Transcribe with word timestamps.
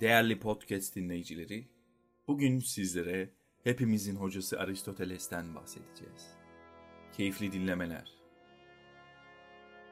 Değerli 0.00 0.40
podcast 0.40 0.96
dinleyicileri, 0.96 1.68
bugün 2.28 2.58
sizlere 2.58 3.30
hepimizin 3.64 4.16
hocası 4.16 4.60
Aristoteles'ten 4.60 5.54
bahsedeceğiz. 5.54 6.26
Keyifli 7.12 7.52
dinlemeler. 7.52 8.12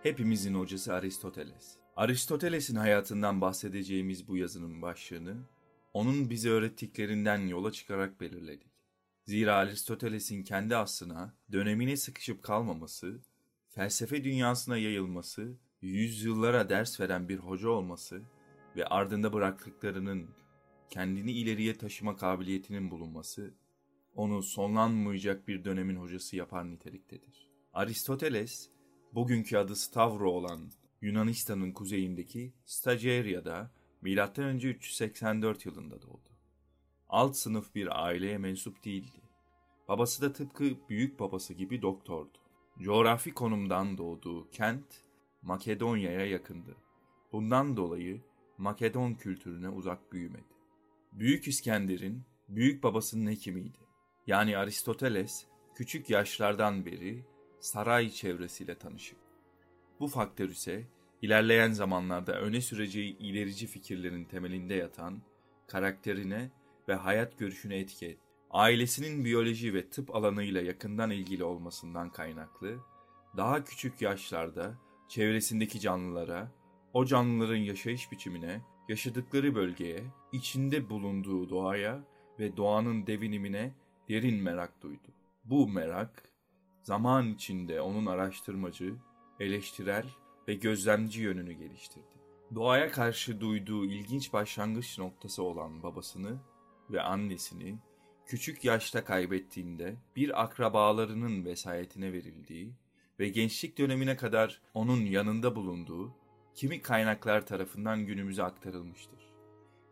Hepimizin 0.03 0.55
hocası 0.55 0.95
Aristoteles. 0.95 1.77
Aristoteles'in 1.97 2.77
hayatından 2.77 3.41
bahsedeceğimiz 3.41 4.29
bu 4.29 4.37
yazının 4.37 4.83
başlığını 4.83 5.37
onun 5.95 6.31
bize 6.31 6.51
öğrettiklerinden 6.51 7.39
yola 7.39 7.73
çıkarak 7.73 8.21
belirledik. 8.21 8.73
Zira 9.27 9.55
Aristoteles'in 9.55 10.43
kendi 10.43 10.77
aslına, 10.77 11.35
dönemine 11.53 11.97
sıkışıp 11.97 12.43
kalmaması, 12.43 13.21
felsefe 13.69 14.25
dünyasına 14.25 14.77
yayılması, 14.77 15.59
yüzyıllara 15.83 16.69
ders 16.69 17.01
veren 17.01 17.29
bir 17.29 17.39
hoca 17.39 17.69
olması 17.69 18.23
ve 18.77 18.87
ardında 18.87 19.33
bıraktıklarının 19.33 20.29
kendini 20.91 21.33
ileriye 21.33 21.79
taşıma 21.79 22.17
kabiliyetinin 22.17 22.91
bulunması 22.91 23.55
onu 24.15 24.43
sonlanmayacak 24.43 25.49
bir 25.49 25.65
dönemin 25.65 25.97
hocası 25.97 26.37
yapar 26.37 26.71
niteliktedir. 26.71 27.49
Aristoteles, 27.73 28.71
bugünkü 29.15 29.57
adı 29.57 29.77
Stavro 29.77 30.31
olan 30.31 30.71
Yunanistan'ın 31.03 31.73
kuzeyindeki 31.73 32.55
Stagiaria'da 32.65 33.71
M.Ö. 34.03 34.69
384 34.69 35.67
yılında 35.67 36.03
doğdu. 36.03 36.31
Alt 37.09 37.37
sınıf 37.37 37.75
bir 37.75 38.05
aileye 38.05 38.39
mensup 38.39 38.85
değildi. 38.85 39.23
Babası 39.89 40.23
da 40.23 40.33
tıpkı 40.33 40.65
büyük 40.89 41.21
babası 41.21 41.55
gibi 41.55 41.83
doktordu. 41.83 42.39
Coğrafi 42.79 43.35
konumdan 43.35 43.99
doğduğu 43.99 44.51
kent 44.51 45.05
Makedonya'ya 45.43 46.27
yakındı. 46.27 46.77
Bundan 47.33 47.77
dolayı 47.77 48.21
Makedon 48.59 49.15
kültürüne 49.15 49.69
uzak 49.69 50.13
büyümedi. 50.13 50.55
Büyük 51.13 51.49
İskender'in 51.49 52.23
büyük 52.49 52.83
babasının 52.83 53.31
hekimiydi. 53.31 53.79
Yani 54.27 54.59
Aristoteles 54.59 55.47
küçük 55.75 56.11
yaşlardan 56.11 56.87
beri 56.87 57.25
saray 57.61 58.11
çevresiyle 58.11 58.79
tanışık. 58.79 59.19
Bu 60.01 60.09
faktör 60.09 60.49
ise 60.49 60.85
ilerleyen 61.23 61.73
zamanlarda 61.73 62.41
öne 62.41 62.61
süreceği 62.61 63.19
ilerici 63.19 63.67
fikirlerin 63.67 64.25
temelinde 64.25 64.75
yatan 64.75 65.23
karakterine 65.67 66.51
ve 66.89 66.95
hayat 66.95 67.39
görüşüne 67.39 67.77
etki 67.77 68.07
etti. 68.07 68.21
Ailesinin 68.51 69.25
biyoloji 69.25 69.75
ve 69.75 69.91
tıp 69.91 70.15
alanıyla 70.15 70.63
yakından 70.63 71.11
ilgili 71.11 71.45
olmasından 71.45 72.11
kaynaklı, 72.11 72.79
daha 73.37 73.65
küçük 73.65 74.03
yaşlarda 74.03 74.75
çevresindeki 75.09 75.81
canlılara, 75.81 76.53
o 76.95 77.05
canlıların 77.05 77.57
yaşayış 77.57 78.13
biçimine, 78.13 78.61
yaşadıkları 78.89 79.55
bölgeye, 79.55 80.05
içinde 80.33 80.91
bulunduğu 80.91 81.49
doğaya 81.49 82.05
ve 82.39 82.57
doğanın 82.57 83.07
devinimine 83.07 83.73
derin 84.09 84.43
merak 84.43 84.83
duydu. 84.83 85.09
Bu 85.45 85.69
merak, 85.69 86.23
zaman 86.83 87.29
içinde 87.29 87.81
onun 87.81 88.07
araştırmacı, 88.07 88.95
eleştirel 89.41 90.07
ve 90.49 90.55
gözlemci 90.55 91.21
yönünü 91.21 91.53
geliştirdi. 91.53 92.15
Doğaya 92.55 92.91
karşı 92.91 93.41
duyduğu 93.41 93.85
ilginç 93.85 94.33
başlangıç 94.33 94.99
noktası 94.99 95.43
olan 95.43 95.83
babasını 95.83 96.39
ve 96.91 97.03
annesini 97.03 97.79
küçük 98.27 98.65
yaşta 98.65 99.05
kaybettiğinde 99.05 99.97
bir 100.17 100.43
akrabalarının 100.43 101.45
vesayetine 101.45 102.13
verildiği 102.13 102.73
ve 103.21 103.29
gençlik 103.29 103.79
dönemine 103.79 104.17
kadar 104.17 104.61
onun 104.75 105.01
yanında 105.01 105.57
bulunduğu 105.57 106.15
kimi 106.55 106.83
kaynaklar 106.83 107.47
tarafından 107.47 108.07
günümüze 108.07 108.43
aktarılmıştır. 108.43 109.33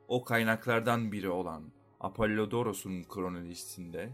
O 0.09 0.25
kaynaklardan 0.25 1.13
biri 1.13 1.29
olan 1.29 1.63
Apollodoros'un 2.01 3.03
kronolojisinde 3.03 4.13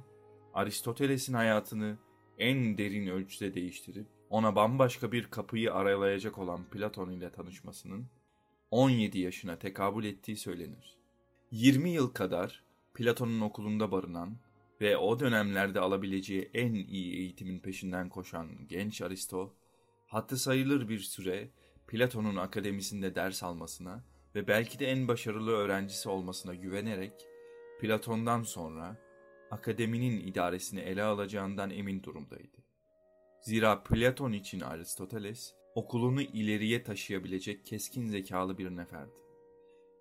Aristoteles'in 0.54 1.34
hayatını 1.34 1.98
en 2.38 2.78
derin 2.78 3.06
ölçüde 3.06 3.54
değiştirip 3.54 4.06
ona 4.30 4.56
bambaşka 4.56 5.12
bir 5.12 5.24
kapıyı 5.30 5.74
aralayacak 5.74 6.38
olan 6.38 6.64
Platon 6.64 7.10
ile 7.10 7.32
tanışmasının 7.32 8.06
17 8.70 9.18
yaşına 9.18 9.58
tekabül 9.58 10.04
ettiği 10.04 10.36
söylenir. 10.36 10.98
20 11.50 11.90
yıl 11.90 12.10
kadar 12.10 12.64
Platon'un 12.94 13.40
okulunda 13.40 13.92
barınan 13.92 14.38
ve 14.80 14.96
o 14.96 15.20
dönemlerde 15.20 15.80
alabileceği 15.80 16.50
en 16.54 16.74
iyi 16.74 17.16
eğitimin 17.16 17.58
peşinden 17.58 18.08
koşan 18.08 18.48
genç 18.68 19.02
Aristo, 19.02 19.54
hattı 20.06 20.36
sayılır 20.36 20.88
bir 20.88 20.98
süre 20.98 21.50
Platon'un 21.88 22.36
akademisinde 22.36 23.14
ders 23.14 23.42
almasına 23.42 24.04
ve 24.34 24.48
belki 24.48 24.78
de 24.78 24.86
en 24.86 25.08
başarılı 25.08 25.50
öğrencisi 25.50 26.08
olmasına 26.08 26.54
güvenerek 26.54 27.12
Platon'dan 27.80 28.42
sonra 28.42 28.96
akademinin 29.50 30.26
idaresini 30.26 30.80
ele 30.80 31.02
alacağından 31.02 31.70
emin 31.70 32.02
durumdaydı. 32.02 32.58
Zira 33.40 33.82
Platon 33.82 34.32
için 34.32 34.60
Aristoteles 34.60 35.54
okulunu 35.74 36.22
ileriye 36.22 36.82
taşıyabilecek 36.82 37.66
keskin 37.66 38.06
zekalı 38.06 38.58
bir 38.58 38.76
neferdi. 38.76 39.18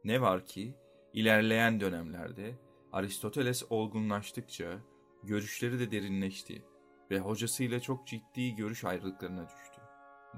Ne 0.03 0.21
var 0.21 0.45
ki 0.45 0.75
ilerleyen 1.13 1.79
dönemlerde 1.79 2.55
Aristoteles 2.91 3.63
olgunlaştıkça 3.69 4.79
görüşleri 5.23 5.79
de 5.79 5.91
derinleşti 5.91 6.65
ve 7.11 7.19
hocasıyla 7.19 7.79
çok 7.79 8.07
ciddi 8.07 8.55
görüş 8.55 8.83
ayrılıklarına 8.83 9.43
düştü. 9.43 9.76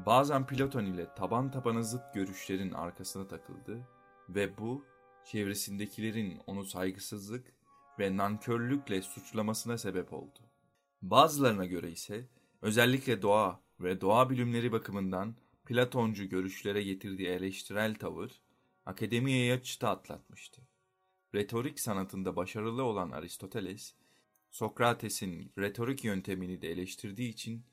Bazen 0.06 0.48
Platon 0.48 0.86
ile 0.86 1.16
taban 1.16 1.52
tabana 1.52 1.82
zıt 1.82 2.14
görüşlerin 2.14 2.72
arkasına 2.72 3.28
takıldı 3.28 3.88
ve 4.30 4.58
bu 4.58 4.86
çevresindekilerin 5.26 6.40
onu 6.48 6.66
saygısızlık 6.66 7.54
ve 8.00 8.18
nankörlükle 8.18 9.02
suçlamasına 9.02 9.78
sebep 9.78 10.14
oldu. 10.14 10.40
Bazılarına 11.02 11.66
göre 11.66 11.92
ise 11.92 12.28
özellikle 12.62 13.22
doğa 13.22 13.62
ve 13.80 14.02
doğa 14.02 14.30
bilimleri 14.30 14.72
bakımından 14.72 15.36
Platoncu 15.66 16.30
görüşlere 16.30 16.84
getirdiği 16.84 17.28
eleştirel 17.28 17.96
tavır 17.96 18.42
akademiyeye 18.86 19.64
çıta 19.64 19.90
atlatmıştı. 19.90 20.62
Retorik 21.36 21.80
sanatında 21.80 22.36
başarılı 22.36 22.84
olan 22.84 23.12
Aristoteles, 23.12 23.94
Sokrates'in 24.52 25.52
retorik 25.58 26.04
yöntemini 26.04 26.62
de 26.62 26.72
eleştirdiği 26.72 27.30
için 27.30 27.64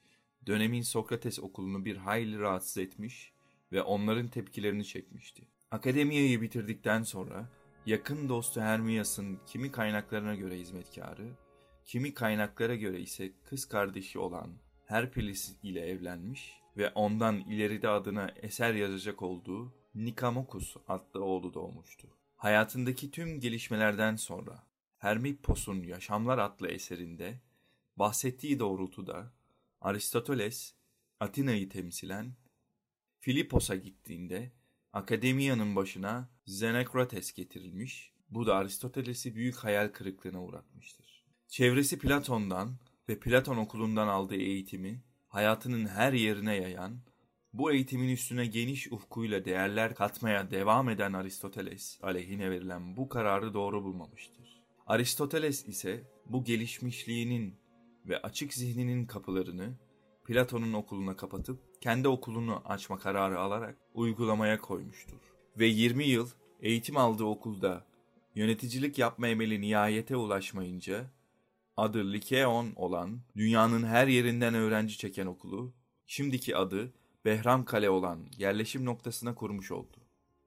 dönemin 0.47 0.83
Sokrates 0.83 1.39
okulunu 1.39 1.85
bir 1.85 1.97
hayli 1.97 2.39
rahatsız 2.39 2.79
etmiş 2.79 3.33
ve 3.73 3.83
onların 3.83 4.29
tepkilerini 4.29 4.85
çekmişti. 4.85 5.49
Akademiyeyi 5.71 6.43
bitirdikten 6.43 7.03
sonra 7.03 7.49
yakın 7.87 8.29
dostu 8.29 8.61
Hermias'ın 8.61 9.39
kimi 9.47 9.73
kaynaklarına 9.73 10.35
göre 10.35 10.59
hizmetkarı, 10.59 11.31
kimi 11.85 12.15
kaynaklara 12.15 12.75
göre 12.75 13.01
ise 13.01 13.33
kız 13.45 13.69
kardeşi 13.69 14.19
olan 14.19 14.51
Herpilis 14.85 15.57
ile 15.63 15.81
evlenmiş 15.81 16.53
ve 16.77 16.91
ondan 16.91 17.41
ileride 17.41 17.89
adına 17.89 18.29
eser 18.43 18.75
yazacak 18.75 19.23
olduğu 19.23 19.75
Nikamokus 19.95 20.77
adlı 20.89 21.25
oğlu 21.25 21.55
doğmuştu. 21.55 22.09
Hayatındaki 22.37 23.11
tüm 23.11 23.41
gelişmelerden 23.41 24.17
sonra 24.17 24.67
Hermippos'un 24.99 25.83
Yaşamlar 25.83 26.39
adlı 26.39 26.69
eserinde 26.69 27.41
bahsettiği 27.97 28.59
doğrultuda 28.59 29.33
Aristoteles 29.87 30.75
Atina'yı 31.21 31.69
temsilen 31.69 32.33
Filipos'a 33.19 33.77
gittiğinde 33.77 34.53
akademiyanın 34.93 35.77
başına 35.77 36.31
Zenokrates 36.47 37.33
getirilmiş, 37.33 38.13
bu 38.31 38.47
da 38.47 38.57
Aristoteles'i 38.57 39.35
büyük 39.35 39.57
hayal 39.57 39.89
kırıklığına 39.89 40.43
uğratmıştır. 40.43 41.25
Çevresi 41.49 41.99
Platon'dan 41.99 42.77
ve 43.09 43.19
Platon 43.19 43.57
okulundan 43.57 44.09
aldığı 44.09 44.37
eğitimi 44.37 45.03
hayatının 45.29 45.87
her 45.87 46.13
yerine 46.13 46.55
yayan, 46.55 47.01
bu 47.53 47.73
eğitimin 47.73 48.09
üstüne 48.09 48.47
geniş 48.47 48.93
ufkuyla 48.93 49.45
değerler 49.45 49.95
katmaya 49.95 50.51
devam 50.51 50.89
eden 50.89 51.13
Aristoteles 51.13 51.99
aleyhine 52.03 52.51
verilen 52.51 52.97
bu 52.97 53.09
kararı 53.09 53.55
doğru 53.55 53.85
bulmamıştır. 53.85 54.63
Aristoteles 54.87 55.69
ise 55.69 56.05
bu 56.27 56.45
gelişmişliğinin 56.45 57.66
ve 58.09 58.23
açık 58.23 58.55
zihninin 58.55 59.07
kapılarını 59.07 59.75
Platon'un 60.25 60.73
okuluna 60.73 61.17
kapatıp 61.17 61.83
kendi 61.83 62.09
okulunu 62.09 62.63
açma 62.65 62.99
kararı 62.99 63.41
alarak 63.41 63.77
uygulamaya 63.95 64.61
koymuştur. 64.61 65.19
Ve 65.59 65.67
20 65.67 66.05
yıl 66.05 66.29
eğitim 66.61 66.97
aldığı 66.97 67.25
okulda 67.25 67.87
yöneticilik 68.35 68.99
yapma 68.99 69.29
emeli 69.29 69.61
nihayete 69.61 70.17
ulaşmayınca 70.17 71.11
adı 71.77 72.13
Likeon 72.13 72.73
olan 72.77 73.21
dünyanın 73.37 73.85
her 73.85 74.07
yerinden 74.07 74.55
öğrenci 74.55 74.99
çeken 74.99 75.27
okulu 75.27 75.75
şimdiki 76.07 76.57
adı 76.57 76.93
Behram 77.25 77.65
Kale 77.65 77.91
olan 77.91 78.27
yerleşim 78.39 78.85
noktasına 78.85 79.35
kurmuş 79.35 79.71
oldu. 79.71 79.97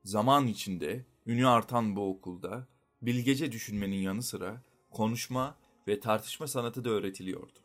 Zaman 0.04 0.48
içinde 0.48 1.06
ünü 1.26 1.48
artan 1.48 1.96
bu 1.96 2.10
okulda 2.10 2.68
bilgece 3.02 3.52
düşünmenin 3.52 3.96
yanı 3.96 4.24
sıra 4.24 4.62
konuşma 4.90 5.58
ve 5.90 6.00
tartışma 6.00 6.48
sanatı 6.48 6.86
da 6.86 6.90
öğretiliyordu. 6.90 7.60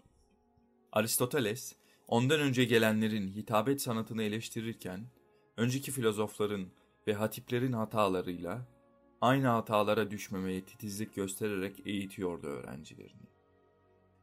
Aristoteles, 0.93 1.75
ondan 2.09 2.41
önce 2.41 2.65
gelenlerin 2.65 3.29
hitabet 3.29 3.83
sanatını 3.83 4.23
eleştirirken, 4.23 5.07
önceki 5.57 5.91
filozofların 5.91 6.67
ve 7.07 7.15
hatiplerin 7.15 7.73
hatalarıyla 7.73 8.67
aynı 9.21 9.47
hatalara 9.47 10.11
düşmemeye 10.11 10.65
titizlik 10.65 11.15
göstererek 11.15 11.87
eğitiyordu 11.87 12.47
öğrencilerini. 12.47 13.29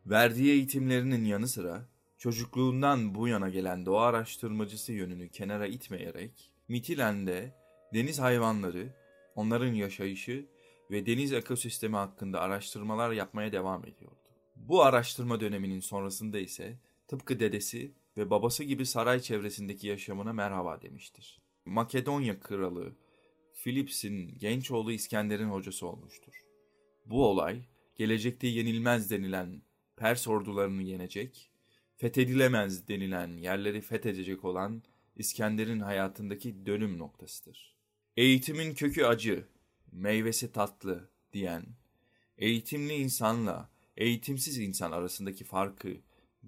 Verdiği 0.06 0.51
eğitimlerinin 0.51 1.25
yanı 1.25 1.47
sıra 1.47 1.89
çocukluğundan 2.18 3.15
bu 3.15 3.27
yana 3.27 3.50
gelen 3.50 3.86
doğa 3.86 4.06
araştırmacısı 4.06 4.94
yönünü 4.94 5.30
kenara 5.30 5.68
itmeyerek 5.68 6.51
Mitilen'de 6.68 7.56
deniz 7.94 8.19
hayvanları, 8.19 8.94
onların 9.36 9.74
yaşayışı 9.74 10.45
ve 10.91 11.05
deniz 11.05 11.33
ekosistemi 11.33 11.95
hakkında 11.95 12.41
araştırmalar 12.41 13.11
yapmaya 13.11 13.51
devam 13.51 13.85
ediyordu. 13.85 14.17
Bu 14.55 14.83
araştırma 14.83 15.39
döneminin 15.39 15.79
sonrasında 15.79 16.39
ise 16.39 16.79
tıpkı 17.07 17.39
dedesi 17.39 17.91
ve 18.17 18.29
babası 18.29 18.63
gibi 18.63 18.85
saray 18.85 19.19
çevresindeki 19.19 19.88
yaşamına 19.88 20.33
merhaba 20.33 20.81
demiştir. 20.81 21.41
Makedonya 21.65 22.39
kralı 22.39 22.95
Philips'in 23.63 24.38
genç 24.39 24.71
oğlu 24.71 24.91
İskender'in 24.91 25.49
hocası 25.49 25.88
olmuştur. 25.88 26.33
Bu 27.05 27.25
olay 27.27 27.61
gelecekte 27.95 28.47
yenilmez 28.47 29.11
denilen 29.11 29.61
Pers 29.95 30.27
ordularını 30.27 30.83
yenecek, 30.83 31.51
fethedilemez 31.97 32.87
denilen 32.87 33.37
yerleri 33.37 33.81
fethedecek 33.81 34.45
olan 34.45 34.83
İskender'in 35.15 35.79
hayatındaki 35.79 36.65
dönüm 36.65 36.97
noktasıdır. 36.97 37.75
Eğitimin 38.17 38.73
kökü 38.73 39.03
acı, 39.03 39.47
meyvesi 39.91 40.51
tatlı 40.51 41.09
diyen, 41.33 41.65
eğitimli 42.38 42.93
insanla 42.93 43.69
eğitimsiz 43.97 44.57
insan 44.57 44.91
arasındaki 44.91 45.43
farkı, 45.43 45.93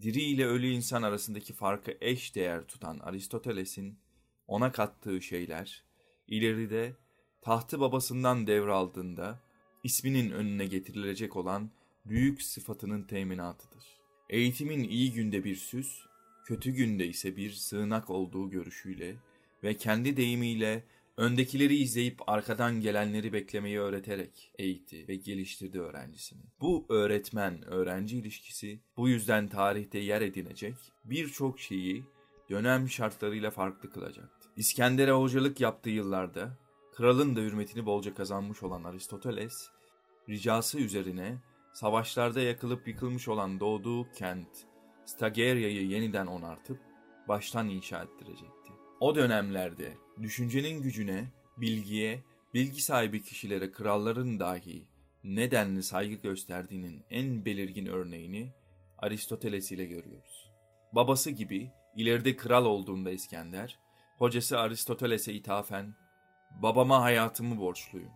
diri 0.01 0.21
ile 0.21 0.45
ölü 0.45 0.67
insan 0.67 1.03
arasındaki 1.03 1.53
farkı 1.53 1.97
eş 2.01 2.35
değer 2.35 2.67
tutan 2.67 2.99
Aristoteles'in 2.99 3.99
ona 4.47 4.71
kattığı 4.71 5.21
şeyler, 5.21 5.83
ileride 6.27 6.95
tahtı 7.41 7.79
babasından 7.79 8.47
devraldığında 8.47 9.39
isminin 9.83 10.31
önüne 10.31 10.65
getirilecek 10.65 11.35
olan 11.35 11.71
büyük 12.05 12.41
sıfatının 12.41 13.03
teminatıdır. 13.03 13.83
Eğitimin 14.29 14.83
iyi 14.83 15.13
günde 15.13 15.43
bir 15.43 15.55
süs, 15.55 15.99
kötü 16.45 16.71
günde 16.71 17.07
ise 17.07 17.35
bir 17.37 17.51
sığınak 17.51 18.09
olduğu 18.09 18.49
görüşüyle 18.49 19.15
ve 19.63 19.77
kendi 19.77 20.17
deyimiyle 20.17 20.83
öndekileri 21.17 21.75
izleyip 21.75 22.29
arkadan 22.29 22.81
gelenleri 22.81 23.33
beklemeyi 23.33 23.79
öğreterek 23.79 24.51
eğitti 24.59 25.07
ve 25.07 25.15
geliştirdi 25.15 25.79
öğrencisini. 25.79 26.41
Bu 26.61 26.85
öğretmen-öğrenci 26.89 28.17
ilişkisi 28.17 28.79
bu 28.97 29.09
yüzden 29.09 29.47
tarihte 29.47 29.99
yer 29.99 30.21
edinecek 30.21 30.75
birçok 31.05 31.59
şeyi 31.59 32.03
dönem 32.49 32.89
şartlarıyla 32.89 33.51
farklı 33.51 33.89
kılacaktı. 33.89 34.49
İskender'e 34.55 35.11
hocalık 35.11 35.61
yaptığı 35.61 35.89
yıllarda 35.89 36.57
kralın 36.95 37.35
da 37.35 37.39
hürmetini 37.39 37.85
bolca 37.85 38.13
kazanmış 38.13 38.63
olan 38.63 38.83
Aristoteles, 38.83 39.69
ricası 40.29 40.79
üzerine 40.79 41.37
savaşlarda 41.73 42.41
yakılıp 42.41 42.87
yıkılmış 42.87 43.27
olan 43.27 43.59
doğduğu 43.59 44.11
kent 44.11 44.67
Stageria'yı 45.05 45.87
yeniden 45.87 46.27
onartıp 46.27 46.79
baştan 47.27 47.69
inşa 47.69 48.03
ettirecekti. 48.03 48.73
O 48.99 49.15
dönemlerde 49.15 49.97
düşüncenin 50.21 50.81
gücüne, 50.81 51.25
bilgiye, 51.57 52.23
bilgi 52.53 52.81
sahibi 52.81 53.23
kişilere 53.23 53.71
kralların 53.71 54.39
dahi 54.39 54.87
nedenli 55.23 55.83
saygı 55.83 56.15
gösterdiğinin 56.15 57.03
en 57.09 57.45
belirgin 57.45 57.85
örneğini 57.85 58.53
Aristoteles 58.97 59.71
ile 59.71 59.85
görüyoruz. 59.85 60.49
Babası 60.91 61.31
gibi 61.31 61.71
ileride 61.95 62.35
kral 62.35 62.65
olduğunda 62.65 63.11
İskender, 63.11 63.79
hocası 64.17 64.59
Aristoteles'e 64.59 65.33
ithafen 65.33 65.95
babama 66.61 67.01
hayatımı 67.01 67.59
borçluyum. 67.59 68.11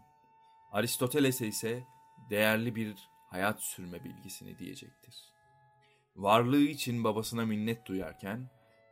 Aristoteles'e 0.71 1.47
ise 1.47 1.83
değerli 2.29 2.75
bir 2.75 2.95
hayat 3.29 3.61
sürme 3.63 4.03
bilgisini 4.03 4.59
diyecektir. 4.59 5.15
Varlığı 6.15 6.61
için 6.61 7.03
babasına 7.03 7.45
minnet 7.45 7.85
duyarken, 7.85 8.49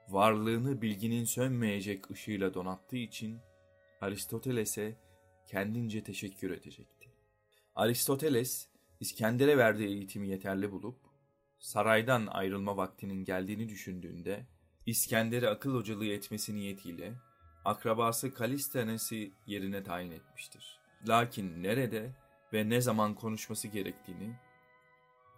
varlığını 0.09 0.81
bilginin 0.81 1.23
sönmeyecek 1.23 2.11
ışığıyla 2.11 2.53
donattığı 2.53 2.97
için 2.97 3.39
Aristoteles'e 4.01 4.95
kendince 5.47 6.03
teşekkür 6.03 6.51
edecekti. 6.51 7.09
Aristoteles, 7.75 8.67
İskender'e 8.99 9.57
verdiği 9.57 9.87
eğitimi 9.87 10.29
yeterli 10.29 10.71
bulup, 10.71 10.97
saraydan 11.59 12.27
ayrılma 12.27 12.77
vaktinin 12.77 13.25
geldiğini 13.25 13.69
düşündüğünde, 13.69 14.45
İskender'i 14.85 15.49
akıl 15.49 15.75
hocalığı 15.75 16.05
etmesi 16.05 16.55
niyetiyle 16.55 17.13
akrabası 17.65 18.33
Kalistenes'i 18.33 19.31
yerine 19.47 19.83
tayin 19.83 20.11
etmiştir. 20.11 20.79
Lakin 21.07 21.63
nerede 21.63 22.15
ve 22.53 22.69
ne 22.69 22.81
zaman 22.81 23.15
konuşması 23.15 23.67
gerektiğini 23.67 24.35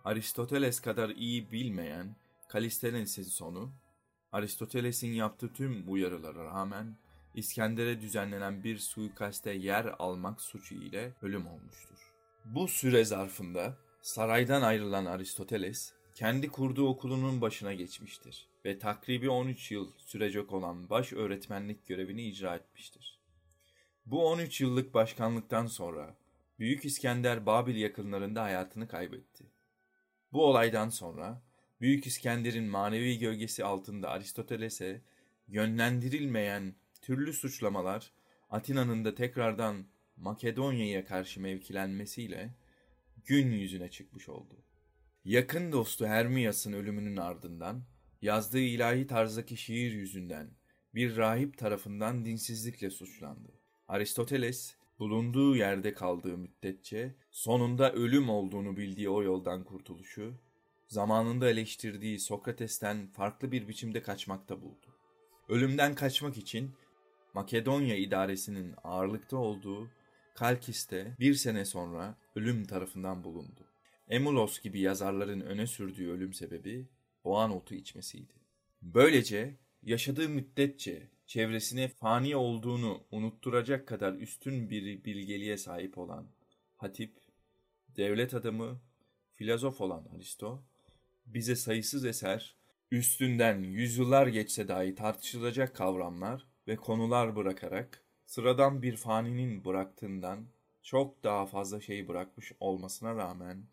Aristoteles 0.03 0.79
kadar 0.79 1.09
iyi 1.09 1.51
bilmeyen 1.51 2.15
Kalistenes'in 2.49 3.23
sonu, 3.23 3.73
Aristoteles'in 4.38 5.13
yaptığı 5.13 5.54
tüm 5.54 5.92
uyarılara 5.92 6.44
rağmen 6.44 6.98
İskender'e 7.36 8.01
düzenlenen 8.01 8.63
bir 8.63 8.78
suikaste 8.78 9.51
yer 9.51 9.95
almak 10.00 10.42
suçu 10.42 10.75
ile 10.75 11.13
ölüm 11.22 11.48
olmuştur. 11.48 12.13
Bu 12.45 12.68
süre 12.68 13.06
zarfında 13.06 13.78
saraydan 14.01 14.62
ayrılan 14.62 15.06
Aristoteles, 15.06 15.94
kendi 16.16 16.50
kurduğu 16.50 16.88
okulunun 16.88 17.42
başına 17.42 17.74
geçmiştir 17.74 18.48
ve 18.66 18.80
takribi 18.80 19.30
13 19.30 19.72
yıl 19.72 19.92
sürecek 19.98 20.54
olan 20.54 20.89
baş 20.89 21.13
öğretmenlik 21.13 21.88
görevini 21.88 22.24
icra 22.24 22.56
etmiştir. 22.56 23.19
Bu 24.06 24.28
13 24.28 24.62
yıllık 24.62 24.94
başkanlıktan 24.94 25.68
sonra 25.68 26.16
Büyük 26.60 26.86
İskender 26.86 27.45
Babil 27.45 27.75
yakınlarında 27.75 28.44
hayatını 28.44 28.88
kaybetti. 28.88 29.45
Bu 30.34 30.45
olaydan 30.45 30.89
sonra 30.89 31.42
Büyük 31.81 32.07
İskender'in 32.07 32.63
manevi 32.63 33.19
gölgesi 33.19 33.65
altında 33.65 34.09
Aristoteles'e 34.09 35.01
yönlendirilmeyen 35.47 36.75
türlü 37.01 37.33
suçlamalar 37.33 38.12
Atina'nın 38.50 39.06
da 39.06 39.15
tekrardan 39.15 39.85
Makedonya'ya 40.18 41.06
karşı 41.06 41.41
mevkilenmesiyle 41.41 42.53
gün 43.25 43.51
yüzüne 43.51 43.89
çıkmış 43.89 44.29
oldu. 44.29 44.63
Yakın 45.25 45.71
dostu 45.71 46.06
Hermias'ın 46.06 46.74
ölümünün 46.74 47.18
ardından 47.18 47.83
yazdığı 48.21 48.59
ilahi 48.59 49.07
tarzdaki 49.07 49.57
şiir 49.57 49.91
yüzünden 49.91 50.50
bir 50.96 51.17
rahip 51.17 51.57
tarafından 51.57 52.25
dinsizlikle 52.25 52.89
suçlandı. 52.89 53.51
Aristoteles 53.88 54.75
bulunduğu 55.00 55.55
yerde 55.55 55.93
kaldığı 55.93 56.38
müddetçe 56.38 57.15
sonunda 57.31 57.93
ölüm 57.93 58.29
olduğunu 58.29 58.77
bildiği 58.77 59.10
o 59.10 59.24
yoldan 59.24 59.63
kurtuluşu, 59.63 60.34
zamanında 60.88 61.50
eleştirdiği 61.50 62.20
Sokrates'ten 62.20 63.08
farklı 63.08 63.51
bir 63.51 63.67
biçimde 63.67 64.01
kaçmakta 64.01 64.62
buldu. 64.62 64.88
Ölümden 65.50 65.96
kaçmak 65.96 66.38
için 66.38 66.72
Makedonya 67.34 67.96
idaresinin 67.96 68.75
ağırlıkta 68.84 69.38
olduğu 69.38 69.89
Kalkis'te 70.36 71.15
bir 71.20 71.34
sene 71.34 71.65
sonra 71.65 72.17
ölüm 72.36 72.65
tarafından 72.65 73.24
bulundu. 73.24 73.65
Emulos 74.10 74.60
gibi 74.60 74.79
yazarların 74.79 75.39
öne 75.39 75.67
sürdüğü 75.67 76.10
ölüm 76.12 76.34
sebebi 76.34 76.88
boğan 77.24 77.51
otu 77.51 77.75
içmesiydi. 77.75 78.34
Böylece 78.82 79.56
yaşadığı 79.84 80.29
müddetçe 80.29 81.08
çevresine 81.25 81.88
fani 81.88 82.36
olduğunu 82.36 83.03
unutturacak 83.12 83.88
kadar 83.88 84.13
üstün 84.13 84.70
bir 84.70 85.03
bilgeliğe 85.03 85.58
sahip 85.58 85.98
olan 85.98 86.27
hatip, 86.77 87.17
devlet 87.98 88.34
adamı, 88.34 88.79
filozof 89.36 89.82
olan 89.82 90.08
Aristo, 90.15 90.63
bize 91.27 91.55
sayısız 91.55 92.05
eser, 92.05 92.55
üstünden 92.91 93.63
yüzyıllar 93.63 94.27
geçse 94.27 94.67
dahi 94.67 94.96
tartışılacak 94.96 95.75
kavramlar 95.75 96.48
ve 96.67 96.75
konular 96.75 97.36
bırakarak, 97.36 98.03
sıradan 98.25 98.81
bir 98.81 98.98
faninin 98.98 99.65
bıraktığından 99.65 100.48
çok 100.84 101.24
daha 101.24 101.46
fazla 101.46 101.81
şey 101.81 102.07
bırakmış 102.07 102.51
olmasına 102.60 103.15
rağmen, 103.15 103.63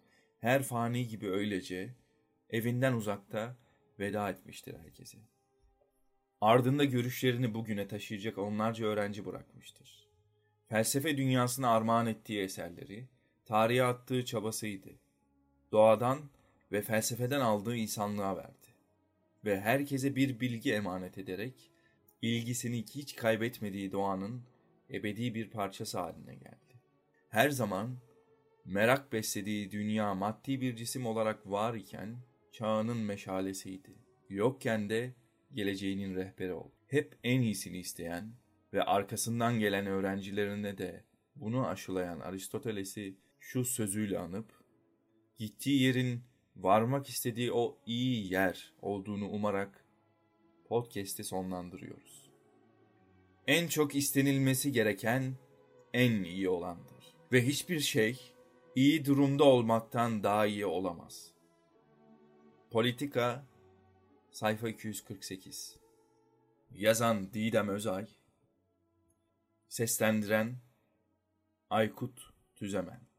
her 0.40 0.62
fani 0.62 1.08
gibi 1.08 1.30
öylece, 1.30 1.94
evinden 2.50 2.92
uzakta 2.92 3.56
veda 3.98 4.30
etmiştir 4.30 4.74
herkese. 4.78 5.18
Ardında 6.40 6.84
görüşlerini 6.84 7.54
bugüne 7.54 7.88
taşıyacak 7.88 8.38
onlarca 8.38 8.86
öğrenci 8.86 9.26
bırakmıştır. 9.26 10.08
Felsefe 10.68 11.16
dünyasına 11.16 11.70
armağan 11.70 12.06
ettiği 12.06 12.40
eserleri, 12.40 13.08
tarihe 13.44 13.84
attığı 13.84 14.24
çabasıydı. 14.24 14.90
Doğadan 15.72 16.30
ve 16.72 16.82
felsefeden 16.82 17.40
aldığı 17.40 17.76
insanlığa 17.76 18.36
verdi. 18.36 18.66
Ve 19.44 19.60
herkese 19.60 20.16
bir 20.16 20.40
bilgi 20.40 20.72
emanet 20.72 21.18
ederek, 21.18 21.70
ilgisini 22.22 22.82
hiç 22.82 23.16
kaybetmediği 23.16 23.92
doğanın 23.92 24.42
ebedi 24.90 25.34
bir 25.34 25.50
parçası 25.50 25.98
haline 25.98 26.34
geldi. 26.34 26.80
Her 27.28 27.50
zaman 27.50 27.96
merak 28.64 29.12
beslediği 29.12 29.70
dünya 29.70 30.14
maddi 30.14 30.60
bir 30.60 30.76
cisim 30.76 31.06
olarak 31.06 31.50
var 31.50 31.74
iken 31.74 32.16
çağının 32.52 32.98
meşalesiydi. 32.98 33.94
Yokken 34.28 34.88
de 34.88 35.14
geleceğinin 35.54 36.14
rehberi 36.14 36.52
ol. 36.52 36.70
Hep 36.86 37.18
en 37.24 37.40
iyisini 37.40 37.78
isteyen 37.78 38.34
ve 38.72 38.82
arkasından 38.82 39.58
gelen 39.58 39.86
öğrencilerine 39.86 40.78
de 40.78 41.04
Bunu 41.36 41.66
aşılayan 41.66 42.20
Aristoteles'i 42.20 43.16
şu 43.38 43.64
sözüyle 43.64 44.18
anıp, 44.18 44.52
gittiği 45.36 45.82
yerin 45.82 46.22
varmak 46.56 47.08
istediği 47.08 47.52
o 47.52 47.78
iyi 47.86 48.32
yer 48.32 48.72
olduğunu 48.82 49.28
umarak 49.28 49.84
podcast'i 50.68 51.24
sonlandırıyoruz. 51.24 52.30
En 53.46 53.68
çok 53.68 53.94
istenilmesi 53.94 54.72
gereken 54.72 55.34
en 55.92 56.24
iyi 56.24 56.48
olandır. 56.48 57.14
Ve 57.32 57.46
hiçbir 57.46 57.80
şey 57.80 58.34
iyi 58.74 59.04
durumda 59.04 59.44
olmaktan 59.44 60.22
daha 60.22 60.46
iyi 60.46 60.66
olamaz. 60.66 61.32
Politika 62.70 63.46
sayfa 64.30 64.68
248 64.68 65.76
Yazan 66.70 67.32
Didem 67.32 67.68
Özay 67.68 68.06
Seslendiren 69.68 70.56
Aykut 71.70 72.20
Tüzemen 72.54 73.13